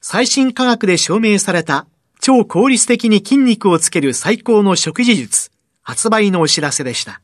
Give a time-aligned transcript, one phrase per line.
[0.00, 1.86] 最新科学で証明された
[2.20, 5.50] 超効率的に筋肉をつける最高の食事術、
[5.82, 7.20] 発売のお知らせでした。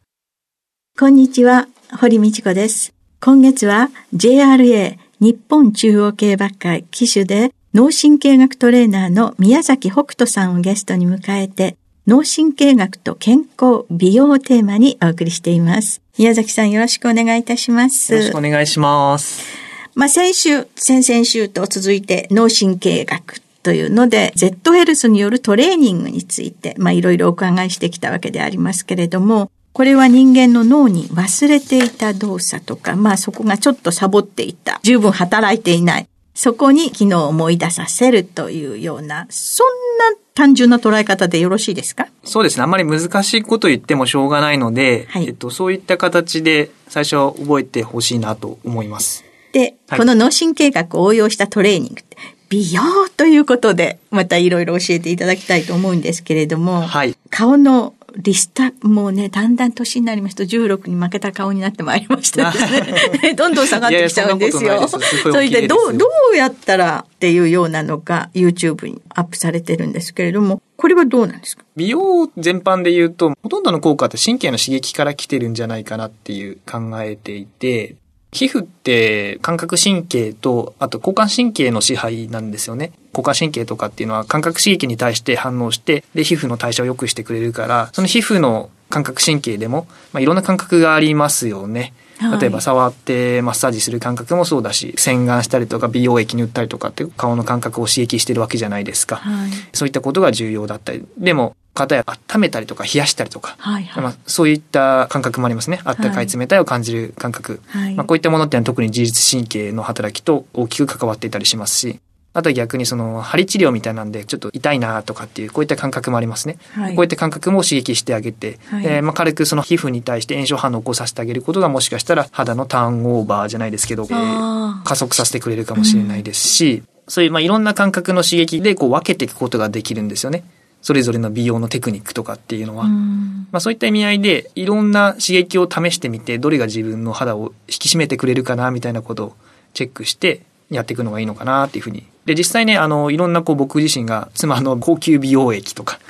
[0.99, 1.69] こんにちは、
[2.01, 2.93] 堀道子です。
[3.21, 16.03] 今月は JRA 日本中央競馬会騎手で脳神経学トレーナーの宮崎北斗さんをゲストに迎えて脳神経学と健康、美容をテーマにお送りしています。
[16.19, 18.13] 宮崎さんよろしくお願いいたします。
[18.13, 19.64] よろしくお願いします。
[19.95, 39.67] まあ先週、先々週と続いて脳神経学というので、Z ヘルスによるトレーニングについて、まあいろいろお伺いしてきたわけでありますけれども、これは人間の脳に忘れていた動作とか、まあそこがちょっとサボっていた、十分働いていない、そこに機能を思い出させるというような、そん
[40.13, 42.09] な単純な捉え方でよろしいですか？
[42.25, 42.65] そうですね。
[42.65, 49.25] あんまり難しいこと言ってもしょうがないので、はい、えっと、そういった形で最初は覚えてほしいなと思います。
[49.55, 52.17] で、はい、この脳神経学を応用したトレーニングって、
[52.49, 52.83] 美容
[53.17, 63.35] ということで、またいろいろ教えていただきたいと思うんですけれども、はい、顔のリスタ、もうね、だんだん年になりますと16に負けた顔になってまいりましたね。
[63.35, 64.87] どんどん下がってきちゃうんですよ。
[64.89, 64.99] そ
[65.41, 71.65] れでどう、どうやったらっていうようなのが YouTube にアップされてるんですけれども、これはどうなんですか？
[71.77, 77.97] 美容全般で言うと、ほとんどの効果って神経の刺激から来てるんじゃないかなっていう考えていて、
[78.35, 82.91] 皮膚って感覚神経と、あと交感神経の支配なんですよね。
[83.13, 91.95] 交感神経とかっていうのは感覚刺激に対して反応して、で、皮膚の代謝を良くしてくれるから、その皮膚の感覚神経でも、まあ、いろんな感覚がありますよね。
[92.41, 105.81] 例えば触ってマッサージする感覚もそうだし洗顔したりとか美容液塗ったりとかって顔の感覚を刺激してるわけじゃないですか、はい、そういったことが重要だったりでも方や温めたりとか冷やしたりとか、はいはい、まあ、そういった感覚もありますね。
[105.85, 107.61] あったかい冷たいを感じる感覚。
[107.69, 112.01] はい、まあ、こういったものっていうのは特に自律神経の働きと大きく関わっていたりしますし、
[112.37, 116.59] あとは逆にその針治療みたいなんでちょっと痛いなとかっていうこういった感覚もありますね。
[116.73, 130.43] はい、こういった感覚も刺激してあげて、はい、えー、まあ軽くその皮膚に対して炎症反応を起こさせてあげることがもしかしたら肌のターンオーバーじゃないですけど、えー、加速させてくれるかもしれないですし、うん、そういうまあいろんな感覚の刺激でこう分けていくことができるんですよね。
[130.85, 132.85] それぞれの美容のテクニックとかっていうのは。
[132.85, 139.37] まあそういった意味合いで、いろんな刺激を試してみて、どれが自分の肌を引き締めてくれるかな、みたいなことを
[139.73, 142.05] チェックしてやっていくのがいいのかなっていうふうに。
[142.27, 146.01] で、実際ね、あの、いろんなこう僕自身が妻の高級美容液とか、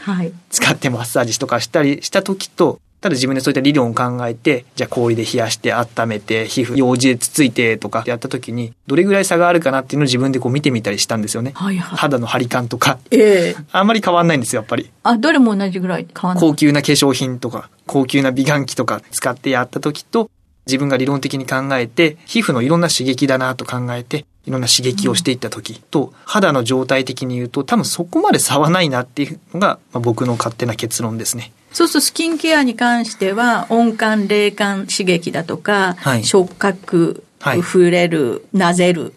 [0.51, 11.53] 使ってマッサージとかしたりした時と、ただ自分でそういった理論を考えて、じゃあ氷で冷やして温めて、皮膚、用紙でつついてとかやった時に、どれぐらい差があるかなっていうのを自分でこう見てみたりしたんですよね。
[11.55, 12.99] はいはい、肌の張り感とか。
[13.11, 14.91] ええー、あんまり変わんないんですよ、やっぱり。
[15.03, 20.31] あ、どれも同じぐらい変わんない高級な化粧品とか、高級な美顔器とか使ってやった時と、
[20.67, 31.53] 自分が理論的に考えて、皮膚のいろんな刺激だなと考えて、いろんな刺激をしていった時と、肌の状態的に言うと、多分そこまで差はないなっていうのが、まあ、僕の勝手な結論ですね。
[31.73, 39.15] そうするとスキンケアに関しては、温感、冷感刺激だとか、はい、触覚、はい、触れる、なぜる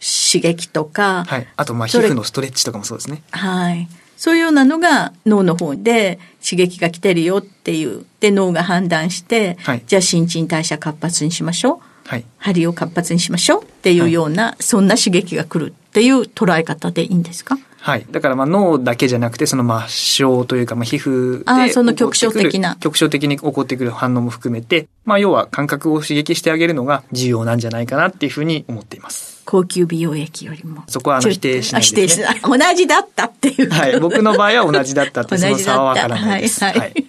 [0.00, 1.24] 刺激とか。
[1.26, 1.46] はい。
[1.56, 3.22] あと、まあ、皮膚のストレッチとかもそうですね。
[3.30, 3.88] はい。
[4.16, 8.04] そういうようなのが脳の方で刺激が来てるよっていう。
[8.20, 11.91] で、脳が判断して、はい、じゃあ新陳代謝活発にしましょう。
[12.04, 12.24] はい。
[12.38, 17.58] 針を活発にしましょうっていうような、はい、そんな刺激が来るっていう捉え方でいいんですか？
[17.80, 18.06] はい。
[18.12, 21.44] だからまあ脳だけじゃなくて、その末梢というか、まあ皮膚で。
[21.46, 22.76] あその局所的な。
[22.76, 29.42] 局所的に起こってくる反応も含めて、まあ要は感覚を刺激してあげるのが重要なんじゃないかなっていうふうに思っています。
[29.44, 30.84] 高級美容液よりも。
[30.86, 31.86] そこはあの否定しないね。
[31.86, 32.40] 否定しない。
[32.40, 33.70] 同じだったっていう。
[33.70, 33.98] はい。
[33.98, 36.62] 僕の場合は同じだったって、 その差はわからないです。
[36.62, 36.78] はい。
[36.78, 37.04] はい、で、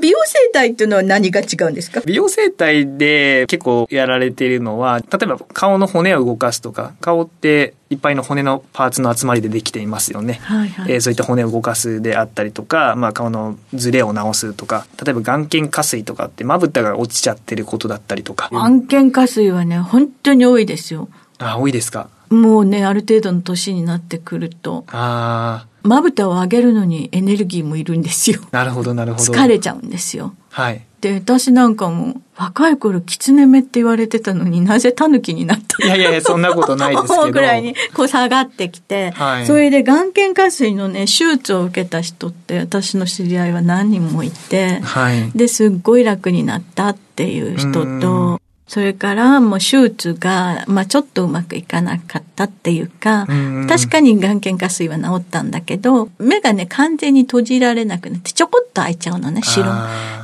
[0.00, 2.00] 美容整体っていうのは何が違うんですか？
[2.04, 10.34] 美容整体で結構やられているのは、例えば顔の骨を動かすとか、顔っていっぱいの骨のパーツの集まりでできていますよね。
[10.42, 18.50] はいはいえーそういった骨を動かすであったりとか、まあ顔のズレを直すとか、例えば眼瞼下垂とかってまぶたが落ちちゃってることだったりとか。
[18.52, 21.08] 案件下水はね、本当に多いですよ。
[21.38, 22.10] あ、多いですか？
[22.30, 28.40] もうね、ある程度の年になってくると、あまぶたを上げるのにエネルギーもいるんですよ。
[28.40, 29.32] ー、なるほどなるほど。
[29.32, 30.34] 疲れちゃうんですよ。
[30.50, 30.82] はい。
[31.00, 37.30] で、私なんかも、若い頃、狐目って言われてたのになぜ狸になったいやいやいや、そんなことないですけど。
[37.30, 45.30] ぐらいにこう下がってきて、はいそれで眼瞼下垂のね、手術を受けた人って私の知り合いは何人もいて、はい。
[45.32, 59.72] で、すっごい楽になったっていう人うんと、それからもう手術が、まあちょっとうまくいかなかったっていうかうん、確かに眼瞼下垂は治ったんだけど、目がね、完全に閉じられなくなって、ちょこっと開いちゃうのね、白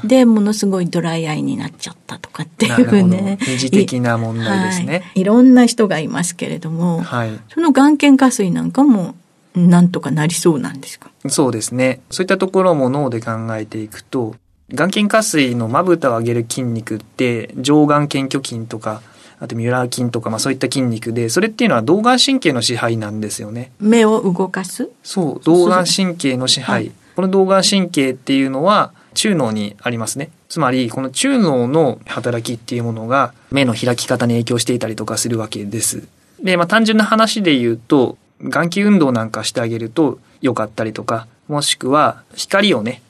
[0.04, 3.38] で、ものすごいドライアイになっちゃったとかっていうね。
[3.40, 5.20] 二次的な問題ですねはい。
[5.22, 7.30] いろんな人がいますけれども、はい。
[7.48, 9.14] その眼瞼下垂なんかも、
[9.54, 11.10] なんとかなりそうなんですか？
[11.28, 12.00] そうですね。
[12.10, 14.34] そういったところも脳で考えていくと、
[14.74, 19.02] 眼瞼下垂のまぶたを上げる筋肉って、上眼瞼挙筋とか、
[19.40, 23.72] あとミュラー筋とか、まあそういった筋肉で、それっていうのは動眼神経の支配なんですよね。
[23.80, 24.90] 目を動かす？
[25.02, 26.84] そう、動眼神経の支配。
[26.84, 30.30] はいこの動眼神経っていうのは中脳にありますね。
[30.48, 36.08] つまり、この中脳の働きっていうものが目の開き方に影響していたりとかするわけです。
[36.42, 43.00] で、まあ単純な話で言うと、眼球運動なんかしてあげると良かったりとか、もしくは光をね、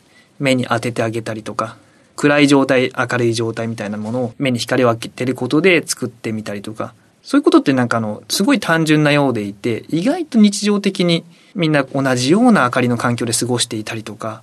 [0.45, 1.77] 目に当ててあげたりとか、
[2.17, 6.95] 暗い状態、明るい状態みたいなものを目に光を当てることで作ってみたりとか、
[7.25, 11.25] そういうことってなんかあの、すごい単純なようでいて、意外と日常的に
[11.55, 14.43] みんな同じような明かりの環境で過ごしていたりとか、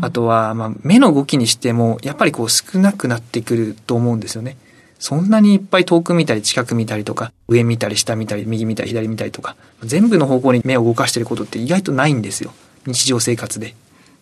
[0.00, 4.56] あとは、まあ、目の動きにしても、やっぱりこう少なくなってくると思うんですよね。
[4.98, 12.54] そんなにいっぱい遠く見たり近く見たりとか、上見たり下見たり右見たり左見たりとか、全部の方向に目を動かしてることって意外とないんですよ。
[12.86, 13.74] 日常生活で。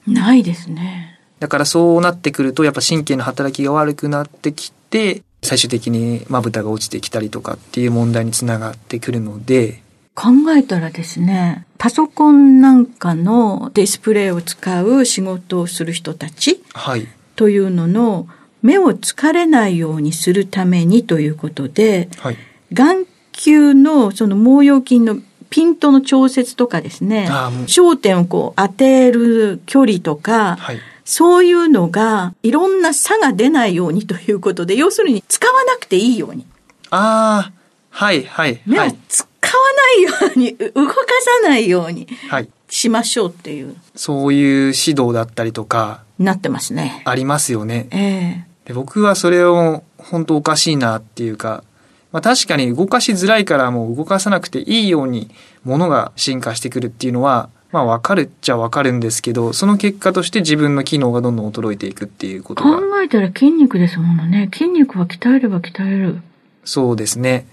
[0.07, 1.19] ないですね。
[1.41, 9.83] だからそうなってくると、やっぱ神経の働きが悪くなってきて、最終的にまぶたが落ちてきたりとかっていう問題につながってくるので、
[10.15, 17.09] 考えたらですね、パソコンなんかのディスプレイを使う仕事をする人たちはい。
[17.35, 18.29] というのの
[18.61, 22.37] 目を疲れないようにするためにということで、はい。
[22.73, 25.19] 眼球のその毛様筋の
[25.53, 27.29] ピントの調節とかですね
[27.67, 30.81] 焦点をこう当てる距離とか、はい。
[31.05, 36.47] そういうのがいろんな差が出ないようにということで、要するに使わなくていいように。
[36.91, 37.53] ああ、
[37.91, 38.85] はい、はい、目は。
[38.85, 40.95] はい使わないように、 う動か
[41.43, 42.49] さないようにはい。
[42.71, 47.03] しましょうっていう、そういう指導だったりとか、なってますね。
[47.05, 47.89] ありますよね。
[47.91, 51.65] ええで僕はそれを本当おかしいなっていうか、
[52.13, 55.31] まあ確かに動かしづらいからもう動かさなくていいように
[55.65, 64.49] 物が進化してくるっていうのは、まあわかるっちゃわかるんですけど、その結果として自分の機能がどんどん衰えていくっていうことが、考えたら筋肉ですものね。
[64.53, 66.21] 筋肉は鍛えれば鍛える。
[66.65, 67.47] そうですね。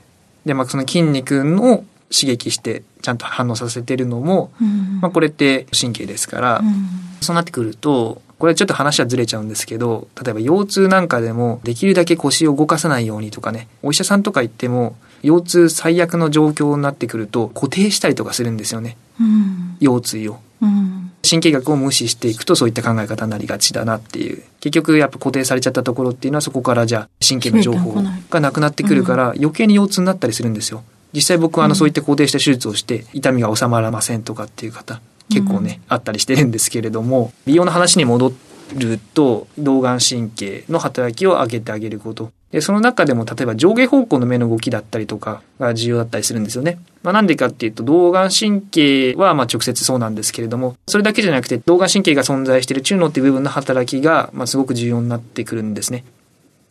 [0.46, 6.76] で、まあその筋肉を刺激してちゃんと反応させてるのも、うんまあこれって神経ですから、うん
[7.22, 18.98] そうなってくると、これちょっと話はずれちゃうんですけど、例えば腰痛なんかでもできるだけ腰を動かさないようにとかね、お医者さんとか言っても、腰痛最悪の状況になってくると固定したりとかするんですよね。
[19.20, 20.40] うん腰椎を。
[20.62, 24.42] うん神経学を無視していくとそういった考え方になりがちだなっていう。
[24.62, 30.82] 結局やっぱ固定されちゃったところっていうのはそこからじゃあ神経の情報がなくなってくるから余計に腰痛になったりするんですよ。
[31.14, 38.34] 実際僕はあのそういった固定した手術をして痛みが収まらませんとかっていう方結構ね、あったりしてるんですけれども美容の話に戻
[38.76, 46.80] ると動眼神経の働きを上げてあげることでその中でも例えば上下方向の目の動きだったりとかが重要だったりするんですよね。
[47.04, 56.04] まあ、なんでかっていうと動眼神経はまあ直接そうなんですけれどもそれだけじゃなくて動眼神経が存在している中脳っていう部分の働きがまあすごく重要になってくるんですね。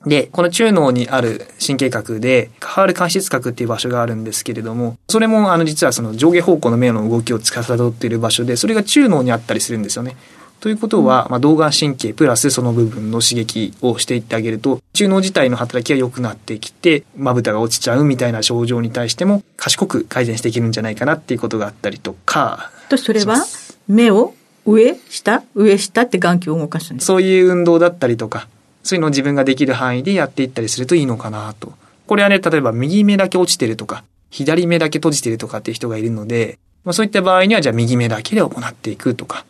[0.07, 10.17] で、この中脳にある神経核で、カハール間質核っていう場所があるんですけれども、それもあの実はその上下方向の目の動きを司っている場所で、それが中脳にあったりするんですよね。
[10.61, 23.45] ということは、まあ、動眼神経プラスその部分の刺激をしていってあげると、中脳自体の働きが良くなってきて、まぶたが落ちちゃうみたいな症状に対しても、賢く改善していけるんじゃないかなっていうことがあったりとか、と、それは
[23.87, 24.35] 目を
[24.67, 27.07] 上下上下って眼球を動かすんです。
[27.07, 28.49] そういう運動だったりとか、
[28.83, 31.73] そういうのを自分ができる範囲でやっていったりするといいのかなと。
[32.07, 39.45] これはね、例えば右目だけ落ちてるとか、左目だけ閉じてるとかっていう人がいるので、まあ、そういった場合にはじゃあ右目だけで行っていくとか、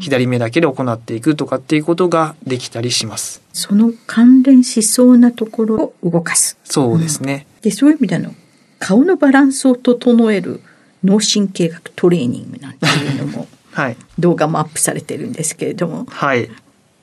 [0.00, 3.42] 左目だけで行っていくとかっていうことができたりします。
[3.52, 6.58] その関連しそうなところを動かす。
[6.64, 7.46] そうですね。
[7.62, 8.34] で、そういう意味での
[8.78, 10.60] 顔のバランスを整える
[11.04, 13.96] 脳神経学トレーニングなんていうのも はい。
[14.18, 16.48] 動画もアップされてるんですけれども、はい。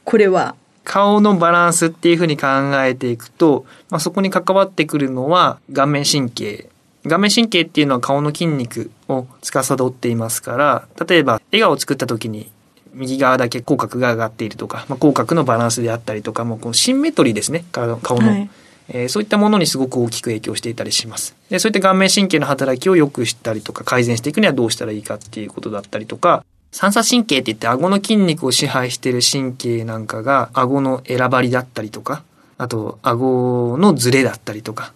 [0.04, 2.48] これは顔のバランスっていうふうに考
[2.84, 6.70] えていくと、まあ、そこに関わってくるのは顔面神経。
[7.08, 12.50] 顔面神経っていうのは顔の筋肉を司っていますから、例えば笑顔を作った時に
[12.94, 17.98] 右側だけ口角が上がっているとか、まあ、口角のバランスであったりとか、もうこのシンメトリーですね、顔の。
[17.98, 18.50] 顔のはい
[18.90, 21.36] えーそういったものにすごく大きく影響していたりします。
[21.50, 32.24] で、そういった顔面神経の働きを良くしたりとか改善していくにはどうしたらいいかっていうことだったりとか、三叉神経って言って顎の筋肉を支配してる神経なんかが顎の選ばりだったりとか、
[32.58, 34.92] あと顎のズレだったりとか。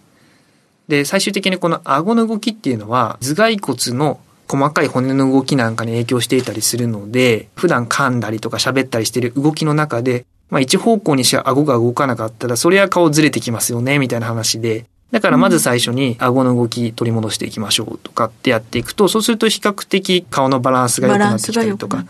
[0.88, 4.18] で、最終的にこの顎の動きっていうのは頭蓋骨の
[4.48, 14.86] 細かい骨の動きなんかに影響していたりするので、普段噛んだりとか喋ったりしてる動きの中で、まあ一方向にしか顎が動かなかったら、それは顔ずれてきますよね、みたいな話で。
[15.10, 22.04] だからまず最初に顎の動き取り戻していきましょうとかってやっていくと、そうすると比較的顔のバランスが良くなってきたりとか。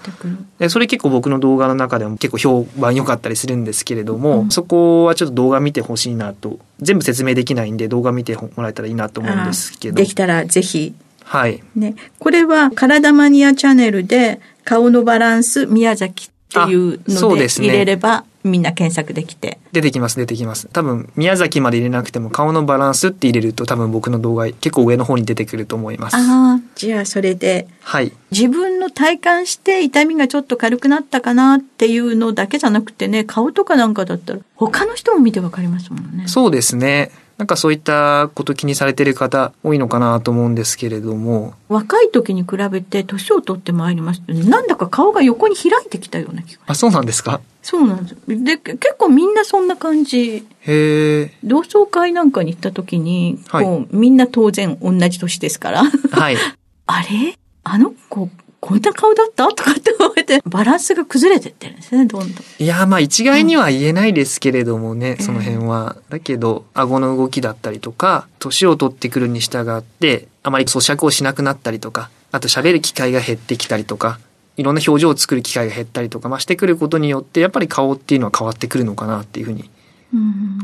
[0.58, 6.58] で、それ結構僕の動画の中でも結構評判良かったりするんですけれども、そこはちょっと動画見てほしいなと。
[6.80, 9.96] 全部説明できないんで動画見てもらえたらいいなと思うんですけど。
[9.96, 11.62] できたらぜひはい。
[11.76, 19.58] ね、これは体マニアチャンネルで顔のバランス宮崎っていうので入れればみんな検索できて。
[19.72, 20.68] 出てきます、出てきます。
[20.72, 26.16] 多分、宮崎まで入れなくても顔のバランスって入れると多分僕の動画結構上の方に出てくると思います。
[26.16, 28.12] ああ、じゃあそれではい。
[28.30, 36.28] 自分の体感して痛みがちょっと軽くなったかなっていうのだけじゃなくてね、顔とかなんかだったら他の人も見てわかりますもんね。
[36.28, 37.10] そうですね。
[37.38, 46.62] なんかそういったこと気にされてる方多いのかなと思うんですけれども、若い時に比べて年を取ってまいりますとね、なんだか顔が横に開いてきたような気が。
[46.66, 47.40] あ、そうなんですか？
[47.62, 48.16] そうなんです。
[48.26, 50.46] で、結構みんなそんな感じ。
[50.62, 51.30] へえ。
[51.44, 56.36] 同窓会なんかに行った時に、はいこうみんな当然同じ年ですから、はい。
[56.86, 57.38] あれ？
[57.62, 58.28] あの子、
[58.60, 59.46] こんな顔だった？
[59.48, 62.32] とかって思って、バランスが崩れてってるんですね、どんどん。
[62.58, 65.96] いや、まあ一概には言えないですけれどもね、その辺は。
[66.08, 74.18] だけど、顎の動きだったりとか、年を取ってくるに従って、あまり咀嚼をしなくなったりとか、あと喋る機会が減ってきたりとか、
[74.56, 79.70] いろんな表情を作る機会が減ったりとか、まあ、してくることによって、やっぱり顔っていうのは変わってくるのかなっていうふうに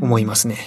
[0.01, 0.57] 思いますね。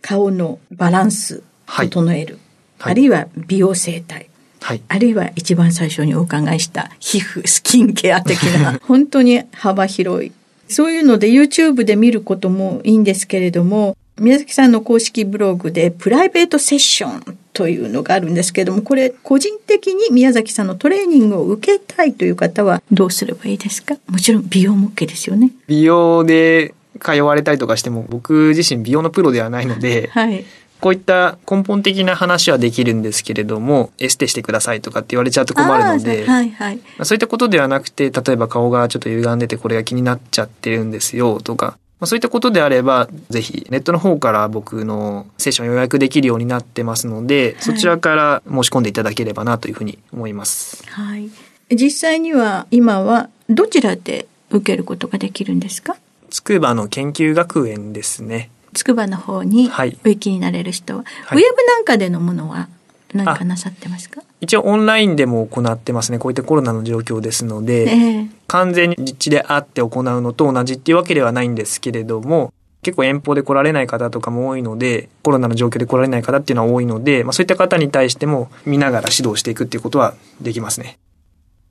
[0.00, 2.38] 顔のバランス、はい整える。
[2.78, 4.30] はいあるいは美容整体。
[4.60, 4.82] はい。
[4.88, 10.32] あるいは一番最初にお伺いした皮膚、スキンケア的な、 本当に幅広い。
[10.68, 23.96] そういうので YouTube で見ることもいいんですけれども、宮崎さんの公式ブログでプライベートセッションというのがあるんですけれども、これ個人的に宮崎さんのトレーニングを受けたいという方はどうすればいいですか？
[24.08, 25.52] もちろん美容も OK ですよね。
[25.68, 30.44] 美容で通われたりとかしても、僕自身美容のプロではないので、はい。
[30.80, 36.76] こういった根本的な話はできるんですけれども、エステしてくださいとかって言われちゃうと困るので、はいはい。
[36.76, 50.84] まあそういったことではなくて、例えば顔がちょっと歪んでてこれが気になっちゃってるんですよとか、まあ、そういったことであれば、ぜひネットの方から僕のセッション予約できるようになってますので、そちらから申し込んでいただければなというふうに思います。
[50.90, 51.28] はい。
[51.74, 55.96] 実際には今はどちらで受けることができるんですか？
[56.30, 58.50] つくばの研究学園ですね。
[58.74, 62.68] つくばの方にはいお行きになれる人は、はいウェブなんかでのものは
[63.14, 64.22] 何かなさってますか？
[64.40, 66.18] 一応オンラインでも行ってますね。
[66.18, 80.98] こういったコロナの状況ですので、ええ完全に実地で会って行うのと同じっていうわけではないんですけれども、結構遠方で来られない方とかも多いので、コロナの状況で来られない方っていうのは多いので、まあ、そういった方に対しても見ながら指導していくっていうことはできますね。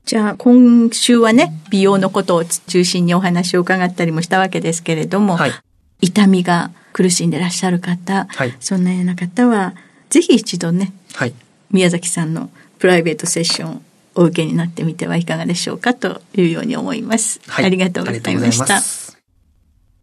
[0.04, 5.52] じゃあ今週はね、美容のことを中心にお話を伺ったりもしたわけですけれども、はい。
[6.00, 9.74] 痛みが苦しんでらっしゃる方、はいそんなような方は、
[10.10, 11.34] ぜひ一度ね、はい。
[11.70, 13.82] 宮崎さんのプライベートセッションを
[14.14, 17.40] お受けになってみてはいかがでしょうかというように思います。
[17.46, 17.64] はい。
[17.66, 18.80] ありがとうございました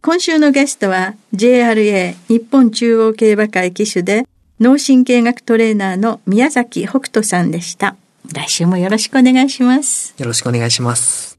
[0.02, 4.26] 今週のゲストは JRA 日本中央競馬会騎手で
[4.60, 7.96] 脳神経学トレーナーの宮崎北斗さんでした。
[8.32, 10.14] 来週もよろしくお願いします。
[10.16, 11.38] よろしくお願いします。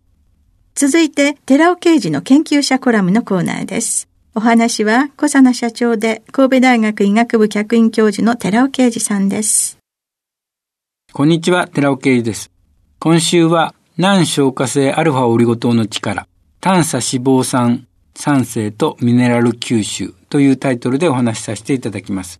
[0.75, 4.07] 続いて、寺尾刑事の研究者コラムのコーナーです。
[4.37, 9.79] お話は、小佐奈社長で神戸大学医学部客員教授の寺尾啓二さんです。
[11.11, 12.51] こんにちは、寺尾啓二です。
[12.99, 16.27] 今週は、難消化性アルファオリゴ糖の力、
[16.61, 22.39] 炭素脂肪酸酸性とミネラル吸収というタイトルでお話しさせていただきます。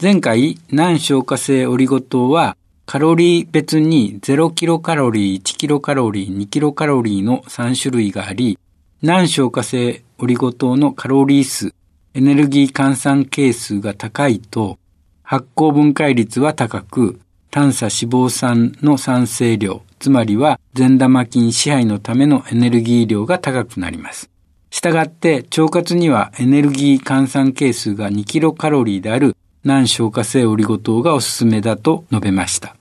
[0.00, 2.56] 前回、難消化性オリゴ糖は、
[2.86, 8.56] カロリー別に0キロカロリー、1キロカロリー、2キロカロリーの3種類があり、
[9.02, 11.72] 難消化性オリゴ糖のカロリー数、
[12.12, 14.76] エネルギー換算係数が高いと、
[15.22, 17.20] 発酵分解率は高く、
[17.52, 24.28] 炭素脂肪酸の酸性量、つまりは善玉菌支配のためのエネルギー量が高くなります。
[24.70, 32.74] したがって腸活にはエネルギー換算係数が2キロカロリーである難消化性オリゴ糖がおすすめだと述べました。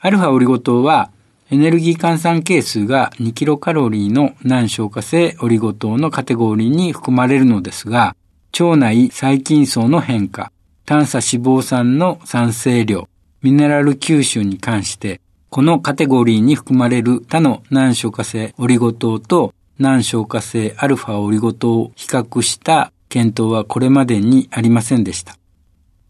[0.00, 1.10] アルファオリゴ糖は
[1.52, 8.14] エネルギー換算係数が2キロカロリーの難消化性オリゴ糖のカテゴリーに含まれるのですが、
[8.52, 10.52] 腸内細菌層の変化、
[10.86, 13.08] 炭素脂肪酸の酸性量、
[13.42, 25.36] ミネラル吸収に関して、このカテゴリーに含まれる他の難消化性オリゴ糖と難消化性アルファオリゴ糖を比較した検討はこれまでにありませんでした。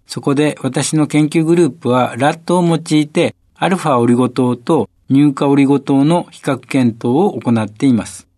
[0.07, 8.29] そこで私の研究グループはラットを用いてアルファオリゴ糖と乳化オリゴ糖の比較検討を行っています。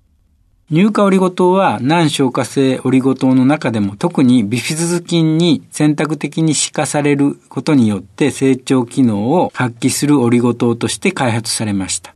[0.71, 12.15] 乳化オリゴ糖は難消化性オリゴ糖の中でも特にビフィズス菌に選択的に死化されることによって成長機能を発揮するオリゴ糖として開発されました。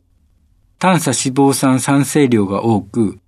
[0.79, 3.19] 炭素脂肪酸酸性量が多く、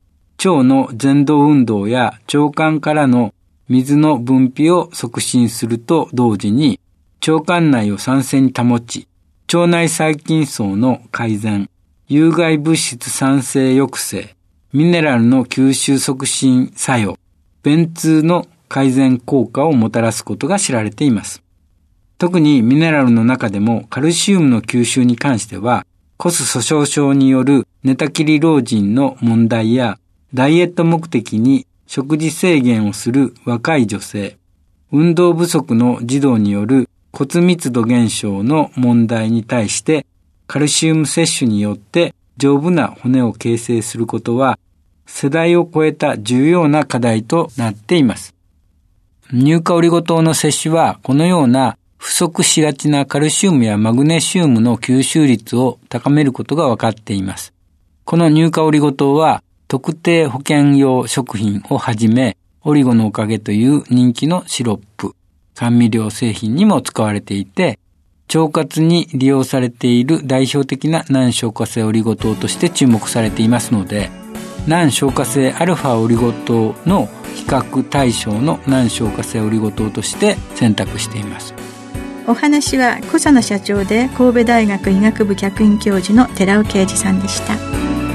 [0.44, 3.36] 腸の前動運動や腸管からの
[3.68, 6.80] 水の分泌を促進すると同時に
[7.28, 9.08] 腸管内を酸性に保ち、
[9.52, 11.72] 腸内細菌層の改善、
[12.08, 14.36] 有害物質酸性抑制、
[14.74, 17.18] ミネラルの吸収促進作用、
[17.64, 21.42] 便通の改善効果をもたらすことが知られています。
[22.20, 25.84] 特にミネラルの中でもカルシウムの吸収に関しては、
[26.18, 29.98] コス粗鬆症による寝たきり老人の問題や、
[30.32, 34.38] ダイエット目的に食事制限をする若い女性、
[34.92, 40.06] 運動不足の児童による骨密度減少の問題に対して
[40.48, 44.58] カルシウム摂取によって丈夫な骨を形成することは
[45.06, 48.36] 世代を超えた重要な課題となっています。
[49.32, 57.54] 乳化オリゴ糖の摂取はこのような不足しがちなカルシウムやマグネシウムの吸収率を高めることが分かっています。
[58.06, 65.14] この乳化オリゴ糖は特定保険用食品をはじめオリゴのおかげという人気のシロップ、
[65.60, 67.78] 甘味料製品にも使われていて、
[68.34, 74.10] 腸活に利用されている代表的な難消化性オリゴ糖として注目されていますので、
[74.68, 81.54] 難消化性アルファオリゴ糖の比較対象の難消化性オリゴ糖として選択しています。
[82.26, 88.09] お話は小佐野社長で神戸大学医学部客員教授の寺尾啓二さんでした。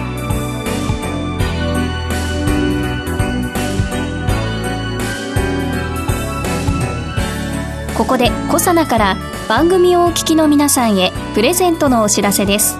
[7.96, 9.16] ここでコサナから
[9.48, 12.76] 番組をお聞きの皆さんへプレゼントのお知らせです。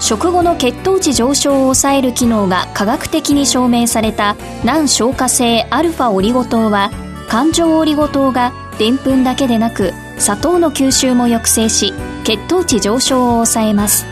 [0.00, 6.90] 食後の血糖値上昇を抑える機能が科学的に証明された難消化性アルファオリゴ糖は
[7.28, 11.92] 環状オリゴ糖がでんぷんだけでなく砂糖の吸収も抑制し
[12.24, 14.06] 血糖値上昇を抑えます。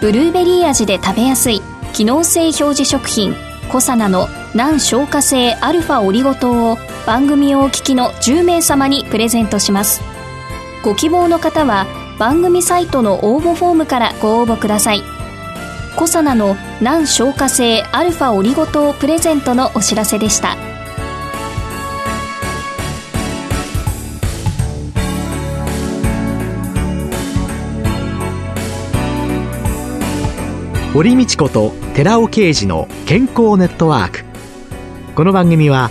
[0.00, 1.62] ブルーベリー味で食べやすい
[1.94, 3.34] 機能性表示食品
[3.70, 10.02] コサナの難消化性アルファオリゴ糖を番組をお聞きの10名様にプレゼントします。
[10.82, 11.86] ご希望の方は
[12.18, 15.02] 番組サイトの応募フォームからご応募ください。
[15.96, 20.56] コサナの難消化性アルファオリゴ糖プレゼントのお知らせでした。
[30.92, 34.24] 堀道子と寺尾啓二の健康ネットワーク。
[35.14, 35.90] この番組は